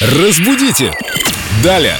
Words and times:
Разбудите! 0.00 0.92
Далее! 1.62 1.92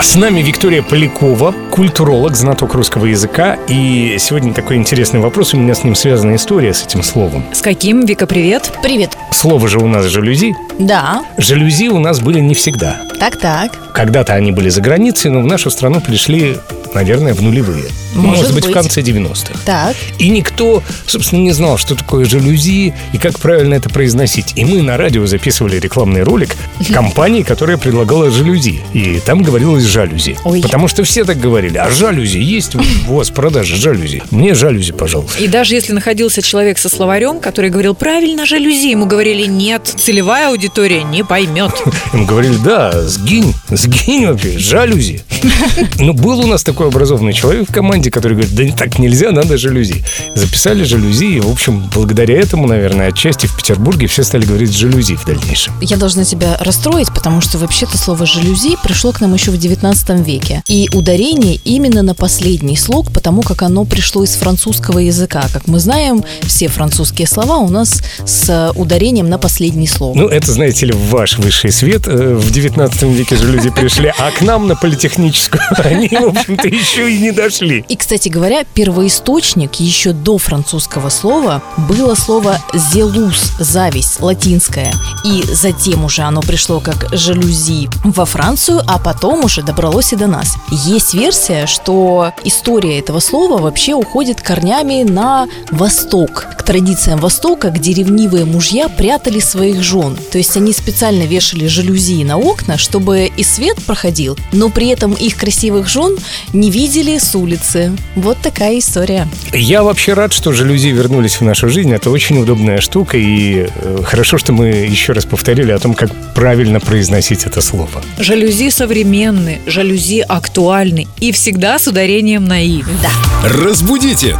С 0.00 0.14
нами 0.14 0.42
Виктория 0.42 0.80
Полякова, 0.80 1.52
культуролог, 1.72 2.36
знаток 2.36 2.74
русского 2.74 3.06
языка. 3.06 3.58
И 3.66 4.16
сегодня 4.20 4.54
такой 4.54 4.76
интересный 4.76 5.18
вопрос. 5.18 5.54
У 5.54 5.56
меня 5.56 5.74
с 5.74 5.82
ним 5.82 5.96
связана 5.96 6.36
история 6.36 6.72
с 6.72 6.84
этим 6.84 7.02
словом. 7.02 7.44
С 7.52 7.60
каким? 7.60 8.06
Вика, 8.06 8.28
привет. 8.28 8.70
Привет. 8.80 9.18
Слово 9.32 9.66
же 9.66 9.80
у 9.80 9.88
нас 9.88 10.06
жалюзи. 10.06 10.54
Да, 10.78 11.24
Жалюзи 11.36 11.88
у 11.88 11.98
нас 11.98 12.20
были 12.20 12.38
не 12.38 12.54
всегда. 12.54 13.00
так-так. 13.18 13.72
Когда-то 13.92 14.34
они 14.34 14.52
были 14.52 14.68
за 14.68 14.80
границей, 14.80 15.32
но 15.32 15.40
в 15.40 15.46
нашу 15.46 15.70
страну 15.72 16.00
пришли, 16.00 16.58
наверное, 16.94 17.34
в 17.34 17.42
нулевые. 17.42 17.86
Может 18.14 18.54
быть, 18.54 18.64
в 18.64 18.68
быть. 18.68 18.74
конце 18.74 19.00
90-х. 19.00 19.58
Так. 19.64 19.96
И 20.18 20.28
никто, 20.30 20.82
собственно, 21.06 21.40
не 21.40 21.52
знал, 21.52 21.78
что 21.78 21.94
такое 21.94 22.24
жалюзи 22.24 22.94
и 23.12 23.18
как 23.18 23.38
правильно 23.38 23.74
это 23.74 23.88
произносить. 23.90 24.52
И 24.56 24.64
мы 24.64 24.82
на 24.82 24.96
радио 24.96 25.26
записывали 25.26 25.78
рекламный 25.78 26.22
ролик 26.22 26.56
компании, 26.92 27.42
которая 27.42 27.76
предлагала 27.76 28.30
жалюзи. 28.30 28.80
И 28.92 29.20
там 29.24 29.42
говорилось 29.42 29.84
жалюзи. 29.84 30.36
Ой. 30.44 30.62
Потому 30.62 30.88
что 30.88 31.04
все 31.04 31.24
так 31.24 31.38
говорили. 31.40 31.78
А 31.78 31.90
жалюзи 31.90 32.38
есть 32.38 32.74
у 32.74 32.80
вас 33.14 33.30
в 33.30 33.34
продаже 33.34 33.76
жалюзи? 33.76 34.22
Мне 34.30 34.54
жалюзи, 34.54 34.92
пожалуйста. 34.92 35.42
И 35.42 35.48
даже 35.48 35.74
если 35.74 35.92
находился 35.92 36.42
человек 36.42 36.78
со 36.78 36.88
словарем, 36.88 37.40
который 37.40 37.70
говорил 37.70 37.94
правильно 37.94 38.46
жалюзи, 38.46 38.88
ему 38.90 39.06
говорили 39.06 39.46
нет, 39.46 39.92
целевая 39.96 40.48
аудитория 40.48 41.02
не 41.02 41.24
поймет. 41.24 41.72
Им 42.12 42.26
говорили, 42.26 42.56
да, 42.64 43.02
сгинь, 43.02 43.54
сгинь 43.70 44.26
вообще, 44.26 44.58
жалюзи. 44.58 45.22
Но 45.98 46.12
был 46.12 46.40
у 46.40 46.46
нас 46.46 46.62
такой 46.62 46.88
образованный 46.88 47.32
человек 47.32 47.68
в 47.68 47.72
команде, 47.72 47.97
который 48.04 48.34
говорит, 48.34 48.54
да 48.54 48.76
так 48.76 48.98
нельзя, 48.98 49.30
надо 49.32 49.58
жалюзи. 49.58 50.04
Записали 50.34 50.84
жалюзи, 50.84 51.36
и, 51.36 51.40
в 51.40 51.50
общем, 51.50 51.90
благодаря 51.94 52.38
этому, 52.38 52.66
наверное, 52.66 53.08
отчасти 53.08 53.46
в 53.46 53.56
Петербурге 53.56 54.06
все 54.06 54.22
стали 54.22 54.44
говорить 54.44 54.74
жалюзи 54.74 55.16
в 55.16 55.24
дальнейшем. 55.24 55.74
Я 55.80 55.96
должна 55.96 56.24
тебя 56.24 56.56
расстроить, 56.60 57.12
потому 57.12 57.40
что 57.40 57.58
вообще-то 57.58 57.98
слово 57.98 58.26
«жалюзи» 58.26 58.76
пришло 58.82 59.12
к 59.12 59.20
нам 59.20 59.34
еще 59.34 59.50
в 59.50 59.58
19 59.58 60.26
веке. 60.26 60.62
И 60.68 60.88
ударение 60.92 61.56
именно 61.64 62.02
на 62.02 62.14
последний 62.14 62.76
слог, 62.76 63.12
потому 63.12 63.42
как 63.42 63.62
оно 63.62 63.84
пришло 63.84 64.24
из 64.24 64.34
французского 64.34 64.98
языка. 64.98 65.46
Как 65.52 65.66
мы 65.66 65.80
знаем, 65.80 66.24
все 66.42 66.68
французские 66.68 67.26
слова 67.26 67.58
у 67.58 67.68
нас 67.68 68.02
с 68.24 68.72
ударением 68.74 69.28
на 69.28 69.38
последний 69.38 69.86
слог. 69.86 70.16
Ну, 70.16 70.28
это, 70.28 70.52
знаете 70.52 70.86
ли, 70.86 70.92
ваш 70.92 71.38
высший 71.38 71.72
свет 71.72 72.06
э, 72.06 72.34
в 72.34 72.50
19 72.50 73.02
веке 73.02 73.36
жалюзи 73.36 73.70
пришли, 73.70 74.12
а 74.18 74.30
к 74.30 74.42
нам 74.42 74.68
на 74.68 74.76
политехническую 74.76 75.62
они, 75.84 76.08
в 76.08 76.28
общем-то, 76.28 76.68
еще 76.68 77.12
и 77.12 77.18
не 77.18 77.32
дошли. 77.32 77.84
И, 77.88 77.96
кстати 77.96 78.28
говоря, 78.28 78.64
первоисточник 78.64 79.76
еще 79.76 80.12
до 80.12 80.36
французского 80.36 81.08
слова 81.08 81.62
было 81.88 82.14
слово 82.14 82.58
«зелус»– 82.74 83.52
зависть, 83.58 84.20
латинское. 84.20 84.92
И 85.24 85.42
затем 85.42 86.04
уже 86.04 86.22
оно 86.22 86.42
пришло 86.42 86.80
как 86.80 87.08
«жалюзи» 87.12 87.88
во 88.04 88.26
Францию, 88.26 88.82
а 88.86 88.98
потом 88.98 89.44
уже 89.44 89.62
добралось 89.62 90.12
и 90.12 90.16
до 90.16 90.26
нас. 90.26 90.56
Есть 90.70 91.14
версия, 91.14 91.66
что 91.66 92.32
история 92.44 92.98
этого 92.98 93.20
слова 93.20 93.58
вообще 93.58 93.94
уходит 93.94 94.42
корнями 94.42 95.02
на 95.02 95.46
восток, 95.70 96.46
традициям 96.68 97.18
Востока, 97.18 97.70
где 97.70 97.94
ревнивые 97.94 98.44
мужья 98.44 98.90
прятали 98.90 99.40
своих 99.40 99.82
жен. 99.82 100.18
То 100.30 100.36
есть 100.36 100.54
они 100.54 100.74
специально 100.74 101.22
вешали 101.22 101.66
жалюзи 101.66 102.22
на 102.24 102.36
окна, 102.36 102.76
чтобы 102.76 103.30
и 103.34 103.42
свет 103.42 103.82
проходил, 103.86 104.38
но 104.52 104.68
при 104.68 104.88
этом 104.88 105.14
их 105.14 105.36
красивых 105.36 105.88
жен 105.88 106.18
не 106.52 106.70
видели 106.70 107.16
с 107.16 107.34
улицы. 107.34 107.96
Вот 108.16 108.36
такая 108.42 108.80
история. 108.80 109.26
Я 109.54 109.82
вообще 109.82 110.12
рад, 110.12 110.34
что 110.34 110.52
жалюзи 110.52 110.88
вернулись 110.88 111.36
в 111.36 111.40
нашу 111.40 111.70
жизнь. 111.70 111.90
Это 111.90 112.10
очень 112.10 112.36
удобная 112.38 112.82
штука, 112.82 113.16
и 113.16 113.66
э, 113.74 114.02
хорошо, 114.04 114.36
что 114.36 114.52
мы 114.52 114.66
еще 114.66 115.14
раз 115.14 115.24
повторили 115.24 115.72
о 115.72 115.78
том, 115.78 115.94
как 115.94 116.10
правильно 116.34 116.80
произносить 116.80 117.46
это 117.46 117.62
слово. 117.62 118.02
Жалюзи 118.18 118.68
современны, 118.68 119.62
жалюзи 119.66 120.20
актуальны 120.20 121.08
и 121.18 121.32
всегда 121.32 121.78
с 121.78 121.86
ударением 121.86 122.44
на 122.44 122.62
«и». 122.62 122.82
Да. 123.02 123.48
Разбудите! 123.48 124.36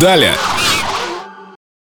Далее! 0.00 0.34